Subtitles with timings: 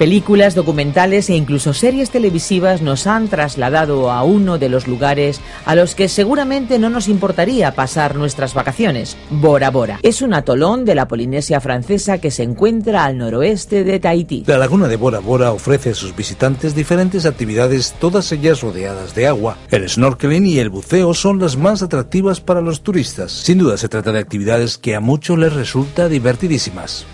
[0.00, 5.74] Películas, documentales e incluso series televisivas nos han trasladado a uno de los lugares a
[5.74, 10.00] los que seguramente no nos importaría pasar nuestras vacaciones, Bora Bora.
[10.02, 14.44] Es un atolón de la Polinesia francesa que se encuentra al noroeste de Tahití.
[14.46, 19.26] La laguna de Bora Bora ofrece a sus visitantes diferentes actividades, todas ellas rodeadas de
[19.26, 19.58] agua.
[19.70, 23.32] El snorkeling y el buceo son las más atractivas para los turistas.
[23.32, 27.04] Sin duda se trata de actividades que a muchos les resulta divertidísimas.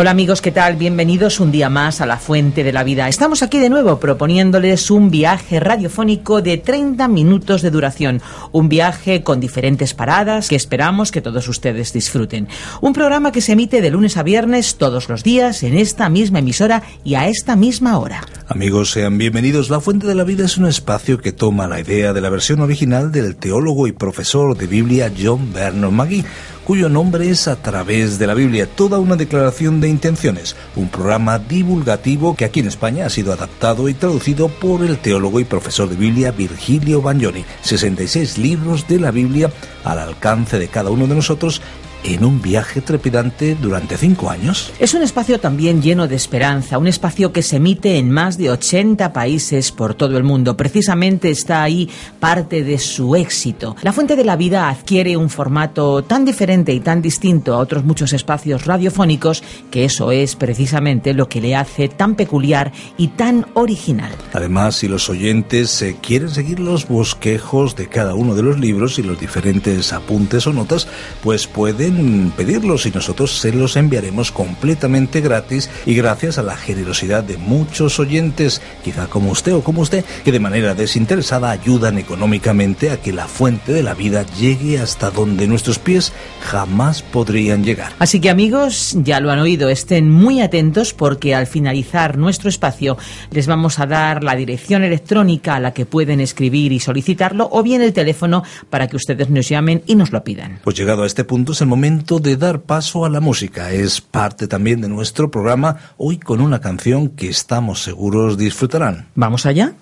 [0.00, 0.76] Hola amigos, ¿qué tal?
[0.76, 3.08] Bienvenidos un día más a la Fuente de la Vida.
[3.08, 9.24] Estamos aquí de nuevo proponiéndoles un viaje radiofónico de 30 minutos de duración, un viaje
[9.24, 12.46] con diferentes paradas que esperamos que todos ustedes disfruten.
[12.80, 16.38] Un programa que se emite de lunes a viernes todos los días en esta misma
[16.38, 18.24] emisora y a esta misma hora.
[18.46, 19.68] Amigos, sean bienvenidos.
[19.68, 22.60] La Fuente de la Vida es un espacio que toma la idea de la versión
[22.60, 26.24] original del teólogo y profesor de Biblia John Vernon McGee
[26.68, 31.38] cuyo nombre es A través de la Biblia, toda una declaración de intenciones, un programa
[31.38, 35.88] divulgativo que aquí en España ha sido adaptado y traducido por el teólogo y profesor
[35.88, 37.46] de Biblia Virgilio Bagnoni.
[37.62, 39.50] 66 libros de la Biblia
[39.82, 41.62] al alcance de cada uno de nosotros
[42.14, 44.72] en un viaje trepidante durante cinco años.
[44.78, 48.50] Es un espacio también lleno de esperanza, un espacio que se emite en más de
[48.50, 50.56] 80 países por todo el mundo.
[50.56, 51.88] Precisamente está ahí
[52.20, 53.76] parte de su éxito.
[53.82, 57.84] La Fuente de la Vida adquiere un formato tan diferente y tan distinto a otros
[57.84, 63.46] muchos espacios radiofónicos que eso es precisamente lo que le hace tan peculiar y tan
[63.54, 64.12] original.
[64.32, 68.98] Además, si los oyentes eh, quieren seguir los bosquejos de cada uno de los libros
[68.98, 70.88] y los diferentes apuntes o notas,
[71.22, 71.46] pues
[71.98, 77.38] pueden pedirlos y nosotros se los enviaremos completamente gratis y gracias a la generosidad de
[77.38, 83.00] muchos oyentes, quizá como usted o como usted, que de manera desinteresada ayudan económicamente a
[83.00, 87.92] que la fuente de la vida llegue hasta donde nuestros pies jamás podrían llegar.
[87.98, 92.96] Así que amigos, ya lo han oído, estén muy atentos porque al finalizar nuestro espacio
[93.30, 97.62] les vamos a dar la dirección electrónica a la que pueden escribir y solicitarlo o
[97.62, 100.60] bien el teléfono para que ustedes nos llamen y nos lo pidan.
[100.62, 103.70] Pues llegado a este punto es el momento momento de dar paso a la música.
[103.70, 109.06] Es parte también de nuestro programa, hoy con una canción que estamos seguros disfrutarán.
[109.14, 109.74] ¿Vamos allá?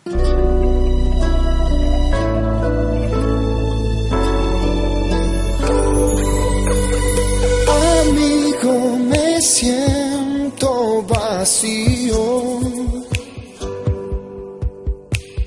[8.03, 12.61] Amigo, me siento vacío,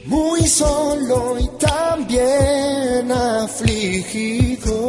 [0.06, 4.80] muy solo y también afligido.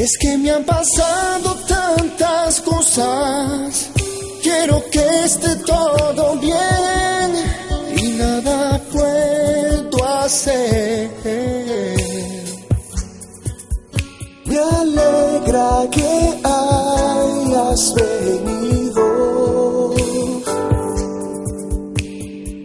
[0.00, 3.90] Es que me han pasado tantas cosas.
[4.42, 7.28] Quiero que esté todo bien
[7.98, 11.10] y nada puedo hacer.
[14.46, 19.04] Me alegra que hayas venido.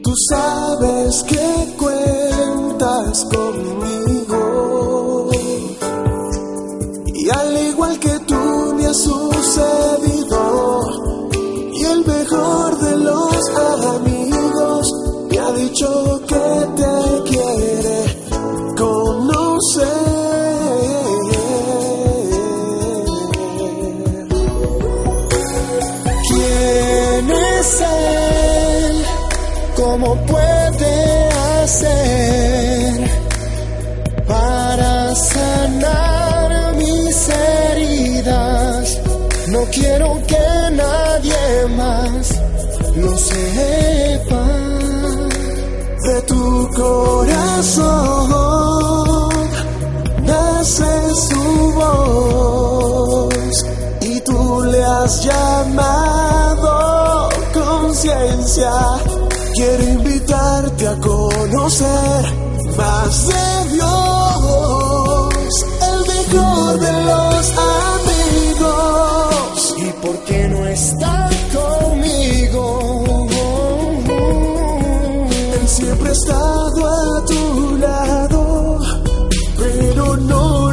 [0.04, 3.85] Tú sabes que cuentas conmigo.
[54.64, 56.70] Le has llamado
[57.54, 58.72] conciencia.
[59.54, 62.26] Quiero invitarte a conocer
[62.78, 65.34] más de Dios,
[65.82, 67.56] el mejor de los
[70.06, 73.26] ¿Por qué no está conmigo?
[75.60, 78.80] Él siempre ha estado a tu lado,
[79.58, 80.72] pero no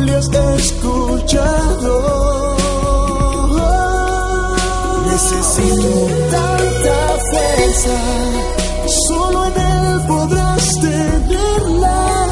[7.72, 7.98] fuerza,
[9.08, 12.28] solo en Él podrás tenerla.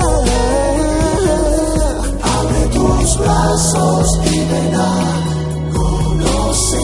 [2.23, 5.25] Abre tus brazos y ven a
[5.73, 6.81] conocer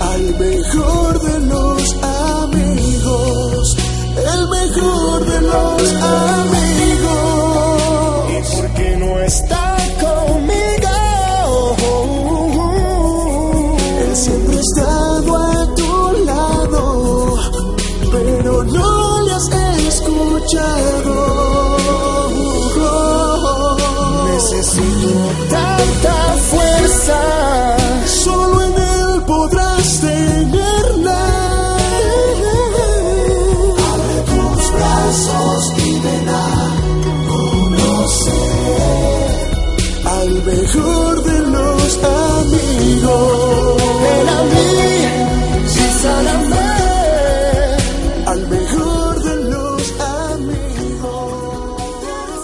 [0.00, 1.96] al mejor de los
[2.42, 3.76] amigos,
[4.16, 7.12] el mejor de los amigos.
[8.30, 9.61] ¿Y por qué no está
[20.52, 21.01] just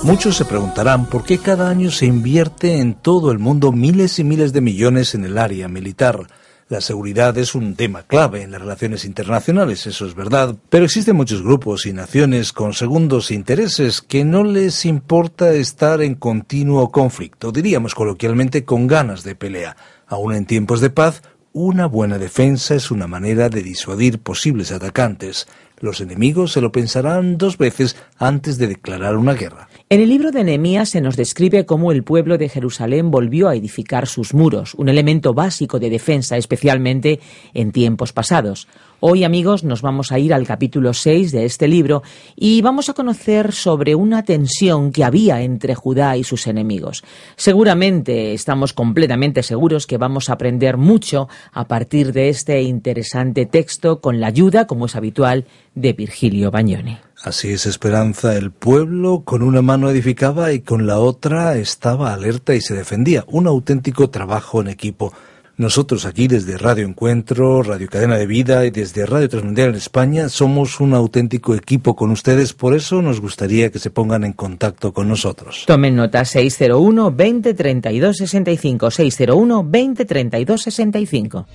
[0.08, 4.24] Muchos se preguntarán por qué cada año se invierte en todo el mundo miles y
[4.24, 6.26] miles de millones en el área militar.
[6.70, 11.14] La seguridad es un tema clave en las relaciones internacionales, eso es verdad, pero existen
[11.14, 17.52] muchos grupos y naciones con segundos intereses que no les importa estar en continuo conflicto,
[17.52, 19.76] diríamos coloquialmente con ganas de pelea.
[20.06, 21.20] Aún en tiempos de paz,
[21.52, 25.48] una buena defensa es una manera de disuadir posibles atacantes.
[25.80, 29.68] Los enemigos se lo pensarán dos veces antes de declarar una guerra.
[29.90, 33.54] En el libro de Nehemías se nos describe cómo el pueblo de Jerusalén volvió a
[33.54, 37.20] edificar sus muros, un elemento básico de defensa, especialmente
[37.54, 38.68] en tiempos pasados.
[39.00, 42.02] Hoy, amigos, nos vamos a ir al capítulo 6 de este libro
[42.36, 47.02] y vamos a conocer sobre una tensión que había entre Judá y sus enemigos.
[47.36, 54.02] Seguramente estamos completamente seguros que vamos a aprender mucho a partir de este interesante texto
[54.02, 57.07] con la ayuda, como es habitual, de Virgilio Bagnoni.
[57.22, 58.36] Así es, Esperanza.
[58.36, 63.24] El pueblo con una mano edificaba y con la otra estaba alerta y se defendía.
[63.26, 65.12] Un auténtico trabajo en equipo.
[65.56, 70.28] Nosotros aquí desde Radio Encuentro, Radio Cadena de Vida y desde Radio Transmundial en España
[70.28, 74.92] somos un auténtico equipo con ustedes, por eso nos gustaría que se pongan en contacto
[74.92, 75.64] con nosotros.
[75.66, 81.46] Tomen nota 601 20 32 65 601 20 32 65.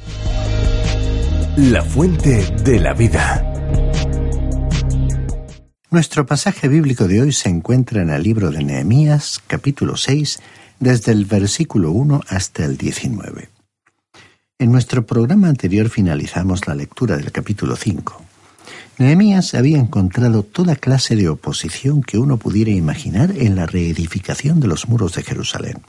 [1.56, 3.53] La fuente de la vida.
[5.94, 10.40] Nuestro pasaje bíblico de hoy se encuentra en el libro de Nehemías, capítulo 6,
[10.80, 13.50] desde el versículo 1 hasta el 19.
[14.58, 18.24] En nuestro programa anterior finalizamos la lectura del capítulo 5.
[18.98, 24.70] Nehemías había encontrado toda clase de oposición que uno pudiera imaginar en la reedificación de
[24.70, 25.84] los muros de Jerusalén.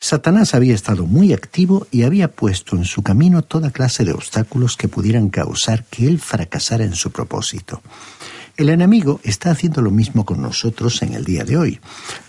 [0.00, 4.76] Satanás había estado muy activo y había puesto en su camino toda clase de obstáculos
[4.76, 7.80] que pudieran causar que él fracasara en su propósito.
[8.56, 11.80] El enemigo está haciendo lo mismo con nosotros en el día de hoy.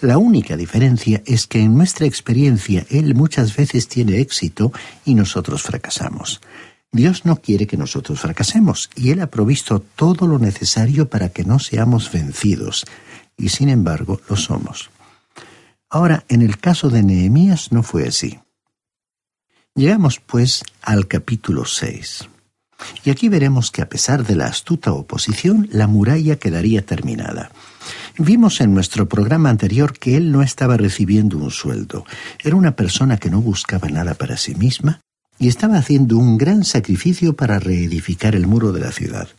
[0.02, 4.74] La única diferencia es que en nuestra experiencia él muchas veces tiene éxito
[5.06, 6.42] y nosotros fracasamos.
[6.92, 11.44] Dios no quiere que nosotros fracasemos y Él ha provisto todo lo necesario para que
[11.44, 12.86] no seamos vencidos,
[13.38, 14.90] y sin embargo lo somos.
[15.90, 18.40] Ahora, en el caso de Nehemías no fue así.
[19.76, 22.30] Llegamos, pues, al capítulo 6.
[23.04, 27.52] Y aquí veremos que a pesar de la astuta oposición, la muralla quedaría terminada.
[28.18, 32.06] Vimos en nuestro programa anterior que él no estaba recibiendo un sueldo.
[32.44, 35.02] Era una persona que no buscaba nada para sí misma
[35.40, 39.30] y estaba haciendo un gran sacrificio para reedificar el muro de la ciudad.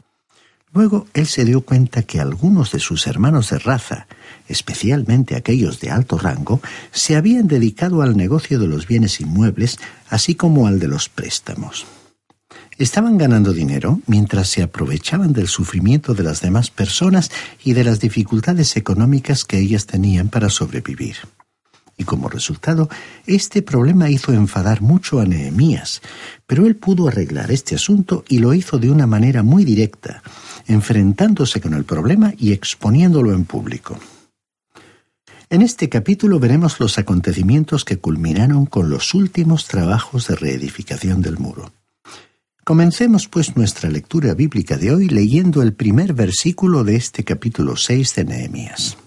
[0.73, 4.07] Luego él se dio cuenta que algunos de sus hermanos de raza,
[4.49, 6.61] especialmente aquellos de alto rango,
[6.93, 9.79] se habían dedicado al negocio de los bienes inmuebles,
[10.11, 11.87] así como al de los préstamos.
[12.79, 17.29] Estaban ganando dinero mientras se aprovechaban del sufrimiento de las demás personas
[17.65, 21.17] y de las dificultades económicas que ellas tenían para sobrevivir.
[21.97, 22.89] Y como resultado,
[23.27, 26.01] este problema hizo enfadar mucho a Nehemías,
[26.47, 30.23] pero él pudo arreglar este asunto y lo hizo de una manera muy directa,
[30.69, 33.99] enfrentándose con el problema y exponiéndolo en público.
[35.51, 41.39] En este capítulo veremos los acontecimientos que culminaron con los últimos trabajos de reedificación del
[41.39, 41.73] muro.
[42.69, 48.15] Comencemos pues nuestra lectura bíblica de hoy leyendo el primer versículo de este capítulo 6
[48.17, 48.99] de Nehemías.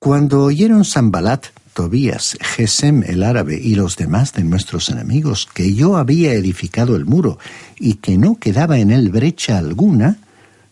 [0.00, 5.96] Cuando oyeron Sambalat, Tobías, Gesem el árabe y los demás de nuestros enemigos que yo
[5.96, 7.38] había edificado el muro
[7.78, 10.18] y que no quedaba en él brecha alguna,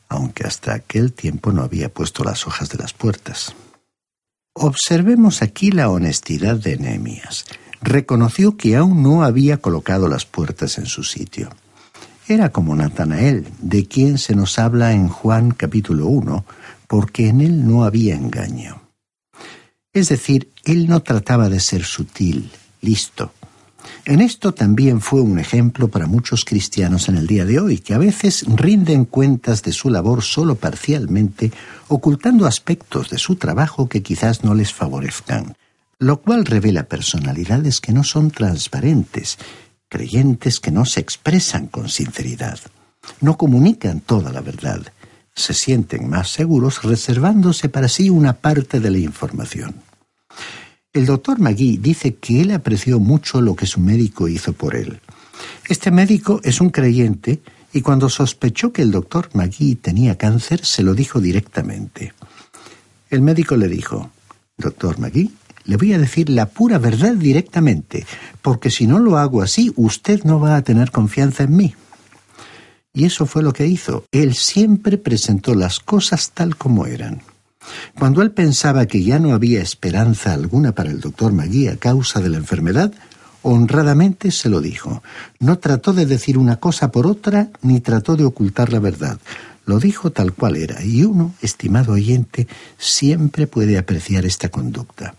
[0.08, 3.54] aunque hasta aquel tiempo no había puesto las hojas de las puertas.
[4.52, 7.44] Observemos aquí la honestidad de Nehemías.
[7.80, 11.50] Reconoció que aún no había colocado las puertas en su sitio.
[12.28, 16.44] Era como Natanael, de quien se nos habla en Juan capítulo 1,
[16.87, 18.82] porque en él no había engaño.
[19.94, 22.50] Es decir, él no trataba de ser sutil,
[22.82, 23.32] listo.
[24.04, 27.94] En esto también fue un ejemplo para muchos cristianos en el día de hoy, que
[27.94, 31.50] a veces rinden cuentas de su labor solo parcialmente,
[31.88, 35.56] ocultando aspectos de su trabajo que quizás no les favorezcan,
[35.99, 39.38] lo cual revela personalidades que no son transparentes,
[39.88, 42.59] creyentes que no se expresan con sinceridad,
[43.21, 44.92] no comunican toda la verdad,
[45.35, 49.76] se sienten más seguros reservándose para sí una parte de la información.
[50.92, 55.00] El doctor Magui dice que él apreció mucho lo que su médico hizo por él.
[55.68, 57.40] Este médico es un creyente
[57.73, 62.14] y cuando sospechó que el doctor Magui tenía cáncer se lo dijo directamente.
[63.11, 64.11] El médico le dijo,
[64.57, 65.30] Doctor Magui,
[65.68, 68.06] le voy a decir la pura verdad directamente,
[68.40, 71.75] porque si no lo hago así, usted no va a tener confianza en mí.
[72.94, 74.06] Y eso fue lo que hizo.
[74.10, 77.20] Él siempre presentó las cosas tal como eran.
[77.98, 82.20] Cuando él pensaba que ya no había esperanza alguna para el doctor Magui a causa
[82.20, 82.90] de la enfermedad,
[83.42, 85.02] honradamente se lo dijo.
[85.38, 89.18] No trató de decir una cosa por otra, ni trató de ocultar la verdad.
[89.66, 92.48] Lo dijo tal cual era, y uno, estimado oyente,
[92.78, 95.14] siempre puede apreciar esta conducta.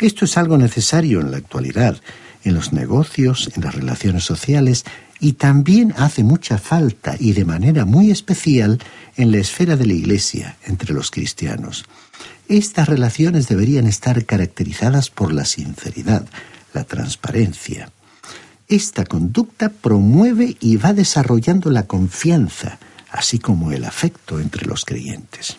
[0.00, 2.00] Esto es algo necesario en la actualidad,
[2.44, 4.84] en los negocios, en las relaciones sociales,
[5.20, 8.78] y también hace mucha falta y de manera muy especial
[9.16, 11.84] en la esfera de la Iglesia, entre los cristianos.
[12.48, 16.26] Estas relaciones deberían estar caracterizadas por la sinceridad,
[16.72, 17.90] la transparencia.
[18.68, 22.78] Esta conducta promueve y va desarrollando la confianza,
[23.10, 25.56] así como el afecto entre los creyentes.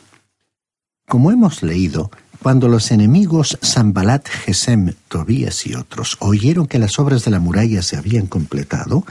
[1.08, 7.26] Como hemos leído, cuando los enemigos Sambalat, Gesem, Tobías y otros oyeron que las obras
[7.26, 9.06] de la muralla se habían completado,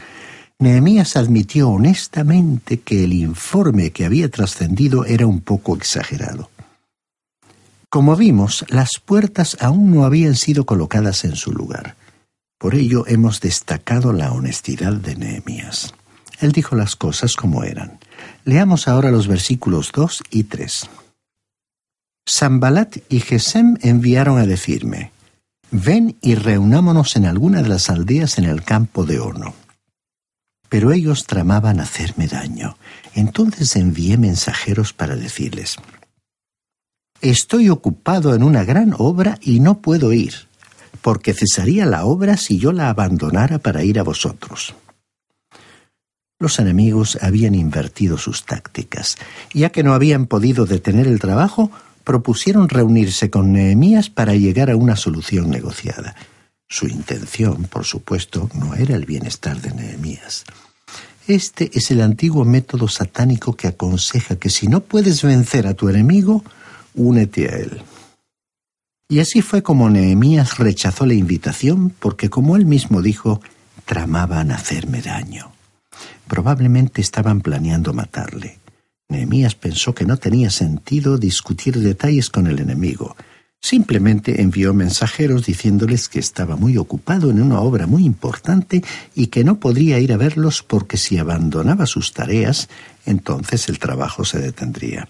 [0.59, 6.51] Nehemías admitió honestamente que el informe que había trascendido era un poco exagerado.
[7.91, 11.95] Como vimos, las puertas aún no habían sido colocadas en su lugar.
[12.59, 15.95] Por ello hemos destacado la honestidad de Nehemías.
[16.41, 18.01] Él dijo las cosas como eran.
[18.45, 20.91] Leamos ahora los versículos 2 y 3.
[22.29, 25.13] Sambalat y Gesem enviaron a decirme,
[25.71, 29.55] Ven y reunámonos en alguna de las aldeas en el campo de Ono.
[30.69, 32.77] Pero ellos tramaban hacerme daño.
[33.15, 35.77] Entonces envié mensajeros para decirles,
[37.23, 40.35] Estoy ocupado en una gran obra y no puedo ir,
[41.01, 44.75] porque cesaría la obra si yo la abandonara para ir a vosotros.
[46.39, 49.17] Los enemigos habían invertido sus tácticas.
[49.53, 51.73] Ya que no habían podido detener el trabajo,
[52.09, 56.17] propusieron reunirse con Nehemías para llegar a una solución negociada.
[56.67, 60.45] Su intención, por supuesto, no era el bienestar de Nehemías.
[61.27, 65.91] Este es el antiguo método satánico que aconseja que si no puedes vencer a tu
[65.91, 66.43] enemigo,
[66.95, 67.83] únete a él.
[69.11, 73.43] Y así fue como Nehemías rechazó la invitación porque, como él mismo dijo,
[73.85, 75.53] tramaban hacerme daño.
[76.27, 78.58] Probablemente estaban planeando matarle.
[79.11, 83.17] Nehemías pensó que no tenía sentido discutir detalles con el enemigo.
[83.61, 88.85] Simplemente envió mensajeros diciéndoles que estaba muy ocupado en una obra muy importante
[89.15, 92.69] y que no podría ir a verlos porque si abandonaba sus tareas,
[93.07, 95.09] entonces el trabajo se detendría.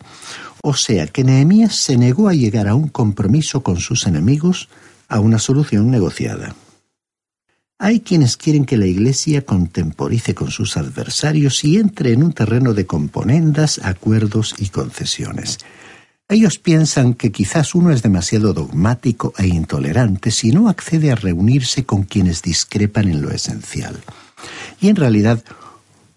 [0.63, 4.69] O sea que Nehemías se negó a llegar a un compromiso con sus enemigos,
[5.09, 6.55] a una solución negociada.
[7.81, 12.75] Hay quienes quieren que la Iglesia contemporice con sus adversarios y entre en un terreno
[12.75, 15.59] de componendas, acuerdos y concesiones.
[16.29, 21.85] Ellos piensan que quizás uno es demasiado dogmático e intolerante si no accede a reunirse
[21.85, 23.97] con quienes discrepan en lo esencial.
[24.81, 25.45] Y en realidad,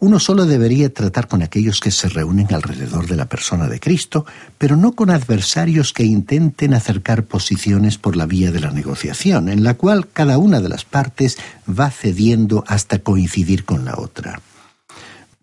[0.01, 4.25] uno solo debería tratar con aquellos que se reúnen alrededor de la persona de Cristo,
[4.57, 9.63] pero no con adversarios que intenten acercar posiciones por la vía de la negociación, en
[9.63, 11.37] la cual cada una de las partes
[11.69, 14.41] va cediendo hasta coincidir con la otra.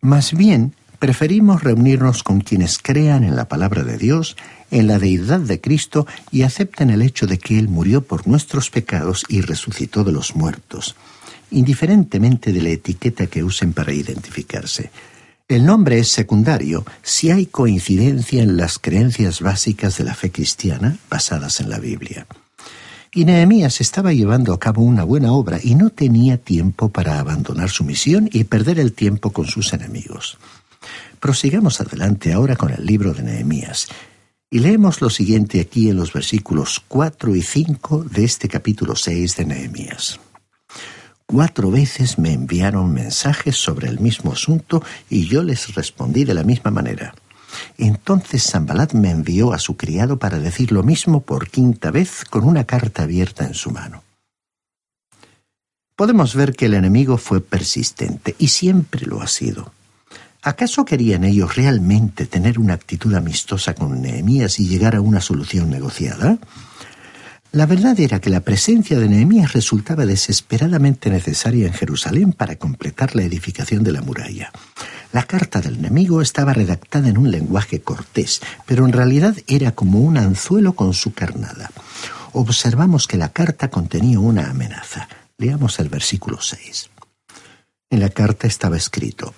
[0.00, 4.36] Más bien, preferimos reunirnos con quienes crean en la palabra de Dios,
[4.72, 8.70] en la deidad de Cristo y acepten el hecho de que Él murió por nuestros
[8.70, 10.96] pecados y resucitó de los muertos
[11.50, 14.90] indiferentemente de la etiqueta que usen para identificarse.
[15.48, 20.98] El nombre es secundario si hay coincidencia en las creencias básicas de la fe cristiana
[21.08, 22.26] basadas en la Biblia.
[23.14, 27.70] Y Nehemías estaba llevando a cabo una buena obra y no tenía tiempo para abandonar
[27.70, 30.36] su misión y perder el tiempo con sus enemigos.
[31.18, 33.88] Prosigamos adelante ahora con el libro de Nehemías
[34.50, 39.36] y leemos lo siguiente aquí en los versículos 4 y 5 de este capítulo 6
[39.36, 40.20] de Nehemías.
[41.30, 46.42] Cuatro veces me enviaron mensajes sobre el mismo asunto y yo les respondí de la
[46.42, 47.14] misma manera.
[47.76, 52.44] Entonces Sambalat me envió a su criado para decir lo mismo por quinta vez con
[52.44, 54.02] una carta abierta en su mano.
[55.96, 59.74] Podemos ver que el enemigo fue persistente y siempre lo ha sido.
[60.40, 65.68] ¿Acaso querían ellos realmente tener una actitud amistosa con Nehemías y llegar a una solución
[65.68, 66.38] negociada?
[67.58, 73.16] La verdad era que la presencia de Nehemías resultaba desesperadamente necesaria en Jerusalén para completar
[73.16, 74.52] la edificación de la muralla.
[75.12, 79.98] La carta del enemigo estaba redactada en un lenguaje cortés, pero en realidad era como
[80.02, 81.72] un anzuelo con su carnada.
[82.32, 85.08] Observamos que la carta contenía una amenaza.
[85.36, 86.90] Leamos el versículo 6.
[87.90, 89.34] En la carta estaba escrito,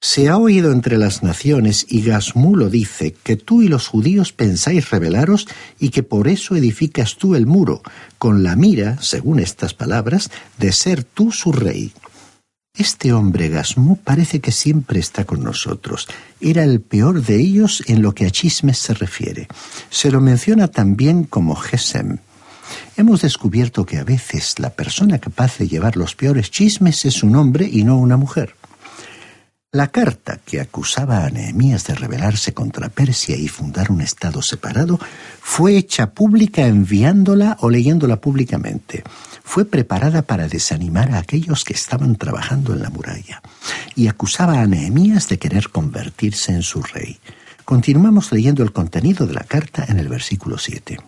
[0.00, 4.90] se ha oído entre las naciones, y Gasmulo dice, que tú y los judíos pensáis
[4.90, 5.48] rebelaros
[5.80, 7.82] y que por eso edificas tú el muro,
[8.16, 11.92] con la mira, según estas palabras, de ser tú su rey.
[12.76, 16.06] Este hombre Gasmú parece que siempre está con nosotros.
[16.40, 19.48] Era el peor de ellos en lo que a chismes se refiere.
[19.90, 22.18] Se lo menciona también como Gesem.
[22.96, 27.34] Hemos descubierto que a veces la persona capaz de llevar los peores chismes es un
[27.34, 28.54] hombre y no una mujer.
[29.70, 34.98] La carta que acusaba a Nehemías de rebelarse contra Persia y fundar un estado separado
[35.42, 39.04] fue hecha pública enviándola o leyéndola públicamente.
[39.44, 43.42] Fue preparada para desanimar a aquellos que estaban trabajando en la muralla
[43.94, 47.18] y acusaba a Nehemías de querer convertirse en su rey.
[47.66, 50.98] Continuamos leyendo el contenido de la carta en el versículo 7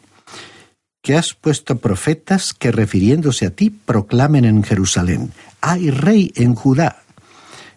[1.03, 7.05] que has puesto profetas que refiriéndose a ti proclamen en Jerusalén, hay rey en Judá.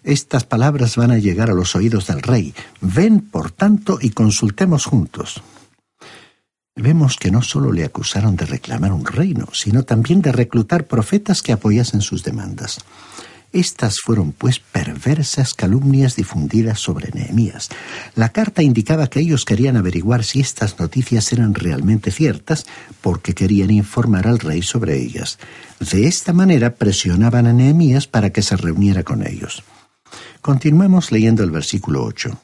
[0.04, 2.54] Estas palabras van a llegar a los oídos del rey.
[2.82, 5.42] Ven, por tanto, y consultemos juntos.
[6.76, 11.42] Vemos que no solo le acusaron de reclamar un reino, sino también de reclutar profetas
[11.42, 12.80] que apoyasen sus demandas.
[13.54, 17.70] Estas fueron, pues, perversas calumnias difundidas sobre Nehemías.
[18.16, 22.66] La carta indicaba que ellos querían averiguar si estas noticias eran realmente ciertas,
[23.02, 25.38] porque querían informar al rey sobre ellas.
[25.80, 29.64] De esta manera presionaban a Nehemías para que se reuniera con ellos.
[30.44, 32.38] Continuemos leyendo el versículo 8.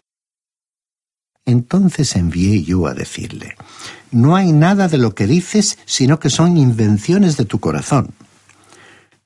[1.46, 3.58] Entonces envié yo a decirle,
[4.10, 8.14] no hay nada de lo que dices, sino que son invenciones de tu corazón.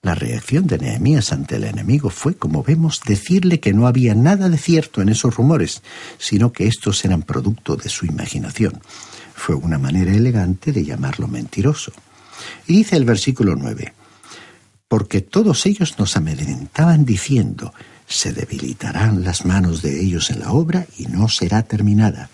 [0.01, 4.49] La reacción de Nehemías ante el enemigo fue, como vemos, decirle que no había nada
[4.49, 5.83] de cierto en esos rumores,
[6.17, 8.81] sino que estos eran producto de su imaginación.
[9.35, 11.93] Fue una manera elegante de llamarlo mentiroso.
[12.65, 13.93] Y dice el versículo 9,
[14.87, 17.71] porque todos ellos nos amedrentaban diciendo,
[18.07, 22.29] se debilitarán las manos de ellos en la obra y no será terminada.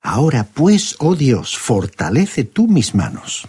[0.00, 3.48] Ahora pues, oh Dios, fortalece tú mis manos.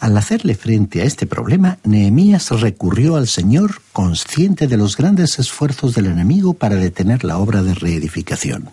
[0.00, 5.94] Al hacerle frente a este problema, Nehemías recurrió al Señor consciente de los grandes esfuerzos
[5.94, 8.70] del enemigo para detener la obra de reedificación.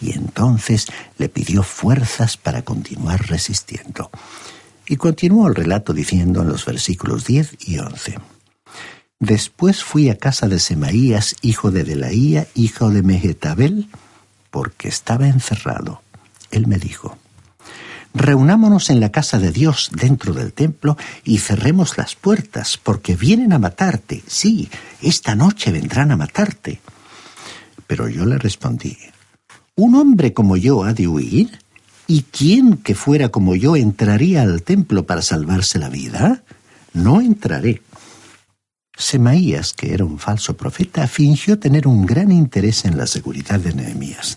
[0.00, 0.86] Y entonces
[1.18, 4.10] le pidió fuerzas para continuar resistiendo.
[4.86, 8.18] Y continuó el relato diciendo en los versículos 10 y 11.
[9.20, 13.88] Después fui a casa de Semaías, hijo de Delaía, hijo de Mehetabel,
[14.50, 16.02] porque estaba encerrado.
[16.50, 17.16] Él me dijo,
[18.14, 23.52] Reunámonos en la casa de Dios dentro del templo y cerremos las puertas, porque vienen
[23.52, 24.22] a matarte.
[24.28, 24.70] Sí,
[25.02, 26.80] esta noche vendrán a matarte.
[27.88, 28.96] Pero yo le respondí,
[29.74, 31.58] ¿un hombre como yo ha de huir?
[32.06, 36.44] ¿Y quién que fuera como yo entraría al templo para salvarse la vida?
[36.92, 37.82] No entraré.
[38.96, 43.74] Semaías, que era un falso profeta, fingió tener un gran interés en la seguridad de
[43.74, 44.36] Nehemías.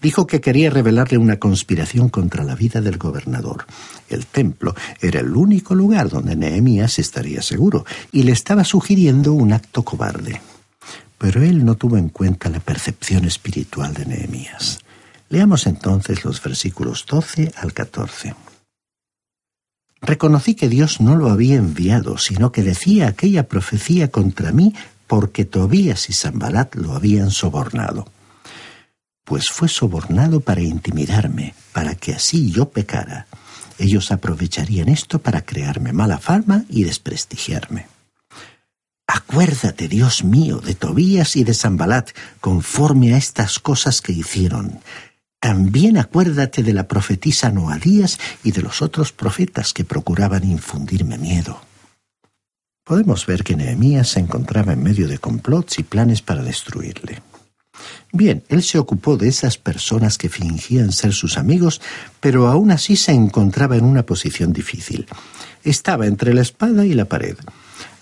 [0.00, 3.66] Dijo que quería revelarle una conspiración contra la vida del gobernador.
[4.08, 9.52] El templo era el único lugar donde Nehemías estaría seguro, y le estaba sugiriendo un
[9.52, 10.40] acto cobarde.
[11.18, 14.78] Pero él no tuvo en cuenta la percepción espiritual de Nehemías.
[15.30, 18.34] Leamos entonces los versículos 12 al 14.
[20.00, 24.74] Reconocí que Dios no lo había enviado, sino que decía aquella profecía contra mí
[25.06, 28.06] porque Tobías y Zambalat lo habían sobornado.
[29.24, 33.26] Pues fue sobornado para intimidarme, para que así yo pecara.
[33.78, 37.86] Ellos aprovecharían esto para crearme mala fama y desprestigiarme.
[39.06, 44.80] Acuérdate, Dios mío, de Tobías y de Zambalat, conforme a estas cosas que hicieron.
[45.40, 51.60] También acuérdate de la profetisa Noadías y de los otros profetas que procuraban infundirme miedo.
[52.84, 57.22] Podemos ver que Nehemías se encontraba en medio de complots y planes para destruirle.
[58.12, 61.80] Bien, él se ocupó de esas personas que fingían ser sus amigos,
[62.20, 65.06] pero aún así se encontraba en una posición difícil.
[65.62, 67.36] Estaba entre la espada y la pared.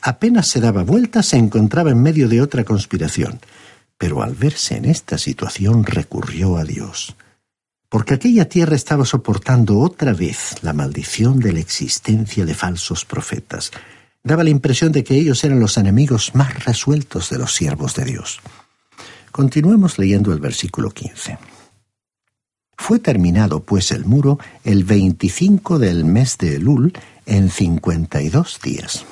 [0.03, 3.41] apenas se daba vuelta se encontraba en medio de otra conspiración,
[3.99, 7.17] pero al verse en esta situación recurrió a Dios,
[7.89, 13.71] porque aquella tierra estaba soportando otra vez la maldición de la existencia de falsos profetas.
[14.23, 18.05] Daba la impresión de que ellos eran los enemigos más resueltos de los siervos de
[18.05, 18.41] Dios.
[19.31, 21.39] Continuemos leyendo el versículo 15.
[22.77, 26.93] Fue terminado pues el muro el 25 del mes de Elul
[27.25, 29.05] en 52 días.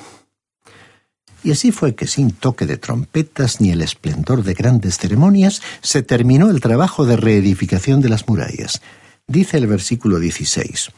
[1.45, 6.01] Y así fue que sin toque de trompetas ni el esplendor de grandes ceremonias se
[6.01, 8.81] terminó el trabajo de reedificación de las murallas.
[9.27, 10.89] Dice el versículo 16.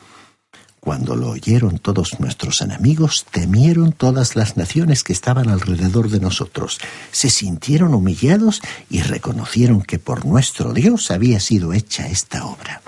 [0.80, 6.80] Cuando lo oyeron todos nuestros enemigos, temieron todas las naciones que estaban alrededor de nosotros,
[7.12, 12.82] se sintieron humillados y reconocieron que por nuestro Dios había sido hecha esta obra.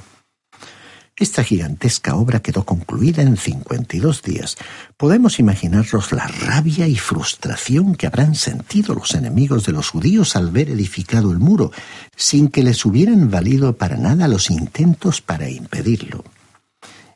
[1.19, 4.55] Esta gigantesca obra quedó concluida en 52 días.
[4.95, 10.49] Podemos imaginarnos la rabia y frustración que habrán sentido los enemigos de los judíos al
[10.49, 11.73] ver edificado el muro,
[12.15, 16.23] sin que les hubieran valido para nada los intentos para impedirlo.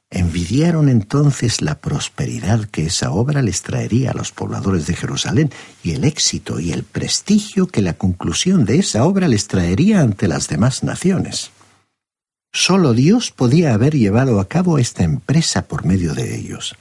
[0.10, 5.50] Envidiaron entonces la prosperidad que esa obra les traería a los pobladores de Jerusalén
[5.82, 10.28] y el éxito y el prestigio que la conclusión de esa obra les traería ante
[10.28, 11.52] las demás naciones.
[12.56, 16.76] Solo Dios podía haber llevado a cabo esta empresa por medio de ellos.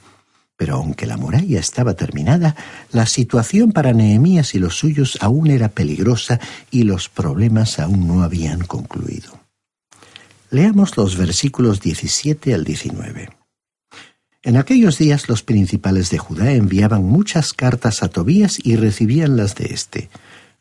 [0.55, 2.55] Pero aunque la muralla estaba terminada,
[2.91, 8.21] la situación para Nehemías y los suyos aún era peligrosa y los problemas aún no
[8.21, 9.39] habían concluido.
[10.51, 13.29] Leamos los versículos 17 al 19.
[14.43, 19.55] En aquellos días los principales de Judá enviaban muchas cartas a Tobías y recibían las
[19.55, 20.09] de éste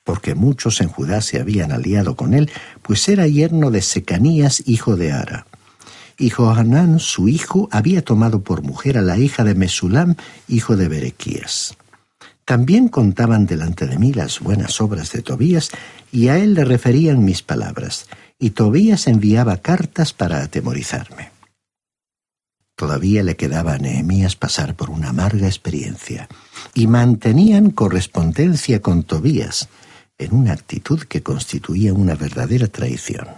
[0.04, 2.50] porque muchos en Judá se habían aliado con él,
[2.82, 5.46] pues era yerno de Secanías, hijo de Ara.
[6.18, 10.16] Y Johanán, su hijo, había tomado por mujer a la hija de Mesulam,
[10.48, 11.76] hijo de Berequías.
[12.44, 15.70] También contaban delante de mí las buenas obras de Tobías,
[16.10, 18.06] y a él le referían mis palabras,
[18.38, 21.30] y Tobías enviaba cartas para atemorizarme.
[22.74, 26.28] Todavía le quedaba a Nehemías pasar por una amarga experiencia,
[26.74, 29.68] y mantenían correspondencia con Tobías,
[30.18, 33.29] en una actitud que constituía una verdadera traición.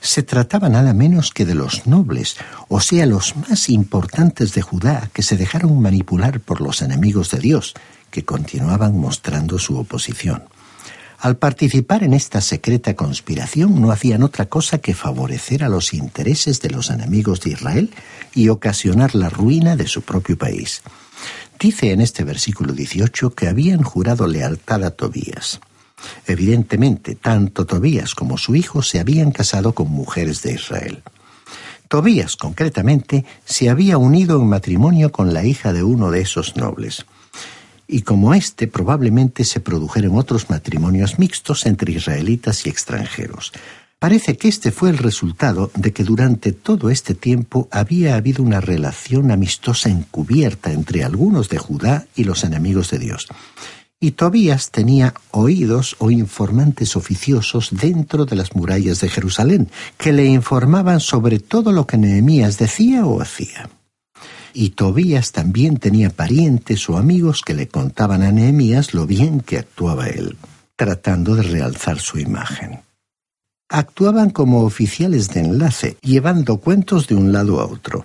[0.00, 2.36] Se trataba nada menos que de los nobles,
[2.68, 7.38] o sea, los más importantes de Judá, que se dejaron manipular por los enemigos de
[7.38, 7.74] Dios,
[8.10, 10.44] que continuaban mostrando su oposición.
[11.20, 16.60] Al participar en esta secreta conspiración no hacían otra cosa que favorecer a los intereses
[16.60, 17.90] de los enemigos de Israel
[18.34, 20.82] y ocasionar la ruina de su propio país.
[21.58, 25.58] Dice en este versículo 18 que habían jurado lealtad a Tobías.
[26.26, 31.02] Evidentemente, tanto Tobías como su hijo se habían casado con mujeres de Israel.
[31.88, 37.06] Tobías, concretamente, se había unido en matrimonio con la hija de uno de esos nobles.
[37.88, 43.52] Y como éste, probablemente se produjeron otros matrimonios mixtos entre israelitas y extranjeros.
[43.98, 48.60] Parece que este fue el resultado de que durante todo este tiempo había habido una
[48.60, 53.26] relación amistosa encubierta entre algunos de Judá y los enemigos de Dios.
[53.98, 60.26] Y Tobías tenía oídos o informantes oficiosos dentro de las murallas de Jerusalén, que le
[60.26, 63.68] informaban sobre todo lo que Nehemías decía o hacía.
[64.54, 69.58] Y Tobías también tenía parientes o amigos que le contaban a Nehemías lo bien que
[69.58, 70.36] actuaba él,
[70.76, 72.87] tratando de realzar su imagen
[73.68, 78.04] actuaban como oficiales de enlace, llevando cuentos de un lado a otro.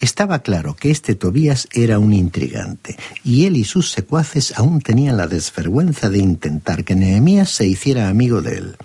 [0.00, 5.16] Estaba claro que este Tobías era un intrigante, y él y sus secuaces aún tenían
[5.16, 8.76] la desvergüenza de intentar que Nehemías se hiciera amigo de él.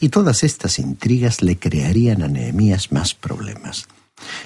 [0.00, 3.86] Y todas estas intrigas le crearían a Nehemías más problemas.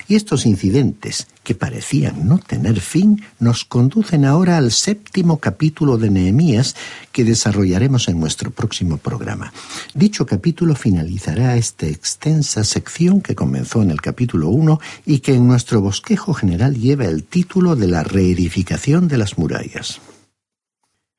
[0.08, 6.10] Y estos incidentes, que parecían no tener fin, nos conducen ahora al séptimo capítulo de
[6.10, 6.74] Nehemías
[7.12, 9.52] que desarrollaremos en nuestro próximo programa.
[9.94, 15.46] Dicho capítulo finalizará esta extensa sección que comenzó en el capítulo 1 y que en
[15.46, 20.00] nuestro bosquejo general lleva el título de la reedificación de las murallas.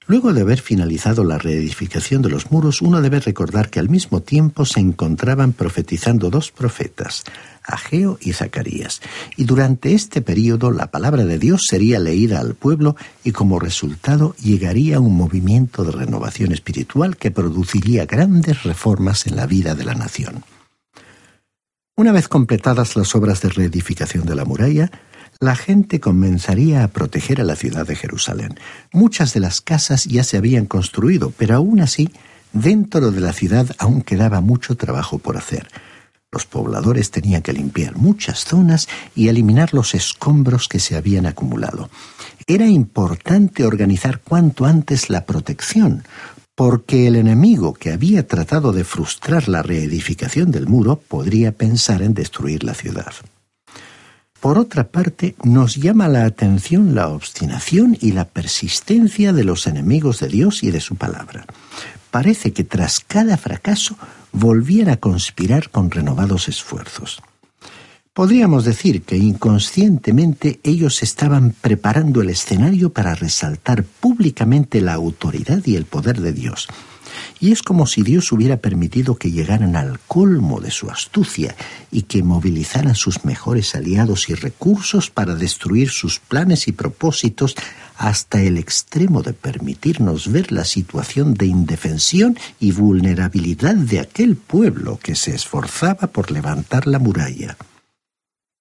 [0.08, 4.22] Luego de haber finalizado la reedificación de los muros, uno debe recordar que al mismo
[4.22, 7.24] tiempo se encontraban profetizando dos profetas,
[7.64, 9.02] Ageo y Zacarías,
[9.38, 14.36] y durante este período la palabra de Dios sería leída al pueblo y como resultado
[14.38, 19.94] llegaría un movimiento de renovación espiritual que produciría grandes reformas en la vida de la
[19.94, 20.44] nación.
[21.96, 24.90] Una vez completadas las obras de reedificación de la muralla,
[25.41, 28.60] la gente comenzaría a proteger a la ciudad de Jerusalén.
[28.93, 32.12] Muchas de las casas ya se habían construido, pero aún así,
[32.54, 35.67] dentro de la ciudad aún quedaba mucho trabajo por hacer.
[36.32, 41.89] Los pobladores tenían que limpiar muchas zonas y eliminar los escombros que se habían acumulado.
[42.45, 46.04] Era importante organizar cuanto antes la protección,
[46.54, 52.13] porque el enemigo que había tratado de frustrar la reedificación del muro podría pensar en
[52.13, 53.12] destruir la ciudad.
[54.41, 60.19] Por otra parte, nos llama la atención la obstinación y la persistencia de los enemigos
[60.19, 61.45] de Dios y de su palabra.
[62.10, 63.97] Parece que tras cada fracaso
[64.32, 67.21] volvían a conspirar con renovados esfuerzos.
[68.13, 75.75] Podríamos decir que inconscientemente ellos estaban preparando el escenario para resaltar públicamente la autoridad y
[75.75, 76.67] el poder de Dios,
[77.41, 81.56] y es como si Dios hubiera permitido que llegaran al colmo de su astucia
[81.91, 87.56] y que movilizaran sus mejores aliados y recursos para destruir sus planes y propósitos
[87.97, 94.99] hasta el extremo de permitirnos ver la situación de indefensión y vulnerabilidad de aquel pueblo
[95.01, 97.58] que se esforzaba por levantar la muralla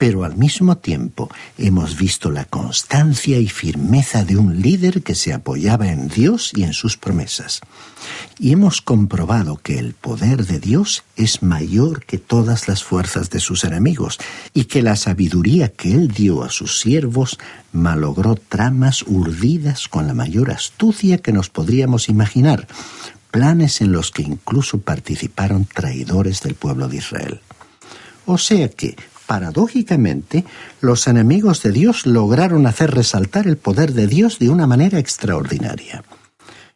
[0.01, 5.35] pero al mismo tiempo hemos visto la constancia y firmeza de un líder que se
[5.35, 7.61] apoyaba en Dios y en sus promesas.
[8.39, 13.41] Y hemos comprobado que el poder de Dios es mayor que todas las fuerzas de
[13.41, 14.19] sus enemigos
[14.55, 17.39] y que la sabiduría que Él dio a sus siervos
[17.71, 22.67] malogró tramas urdidas con la mayor astucia que nos podríamos imaginar,
[23.31, 27.41] planes en los que incluso participaron traidores del pueblo de Israel.
[28.25, 28.97] O sea que,
[29.31, 30.45] paradójicamente,
[30.81, 36.03] los enemigos de Dios lograron hacer resaltar el poder de Dios de una manera extraordinaria.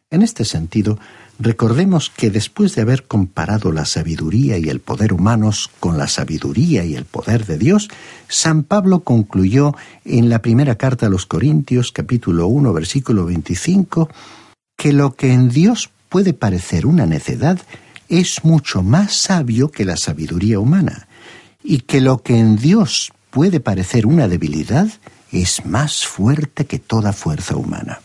[0.09, 0.97] En este sentido,
[1.37, 6.85] recordemos que después de haber comparado la sabiduría y el poder humanos con la sabiduría
[6.85, 7.89] y el poder de Dios,
[8.29, 14.09] San Pablo concluyó en la primera carta a los Corintios capítulo 1 versículo 25
[14.77, 17.59] que lo que en Dios puede parecer una necedad
[18.07, 21.09] es mucho más sabio que la sabiduría humana
[21.65, 24.87] y que lo que en Dios puede parecer una debilidad
[25.31, 27.99] es más fuerte que toda fuerza humana.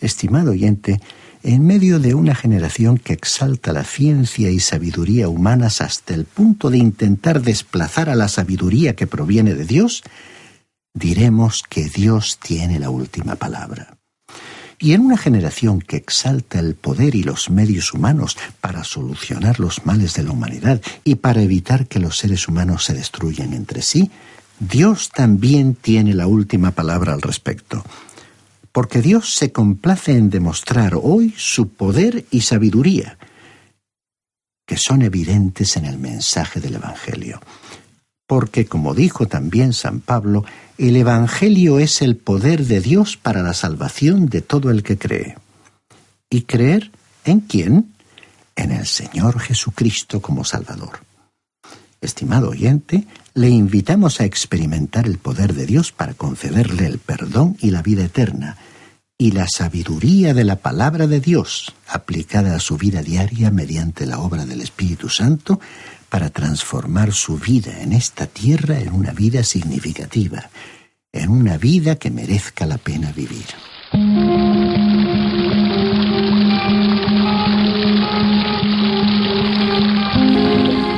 [0.00, 1.00] Estimado oyente,
[1.42, 6.70] en medio de una generación que exalta la ciencia y sabiduría humanas hasta el punto
[6.70, 10.02] de intentar desplazar a la sabiduría que proviene de Dios,
[10.94, 13.99] diremos que Dios tiene la última palabra.
[14.82, 19.84] Y en una generación que exalta el poder y los medios humanos para solucionar los
[19.84, 24.10] males de la humanidad y para evitar que los seres humanos se destruyan entre sí,
[24.58, 27.84] Dios también tiene la última palabra al respecto.
[28.72, 33.18] Porque Dios se complace en demostrar hoy su poder y sabiduría,
[34.66, 37.40] que son evidentes en el mensaje del Evangelio
[38.30, 40.44] porque, como dijo también San Pablo,
[40.78, 45.36] el Evangelio es el poder de Dios para la salvación de todo el que cree.
[46.30, 46.92] ¿Y creer
[47.24, 47.92] en quién?
[48.54, 51.00] En el Señor Jesucristo como Salvador.
[52.00, 57.72] Estimado oyente, le invitamos a experimentar el poder de Dios para concederle el perdón y
[57.72, 58.58] la vida eterna,
[59.18, 64.20] y la sabiduría de la palabra de Dios, aplicada a su vida diaria mediante la
[64.20, 65.58] obra del Espíritu Santo,
[66.10, 70.50] para transformar su vida en esta tierra en una vida significativa,
[71.12, 73.46] en una vida que merezca la pena vivir.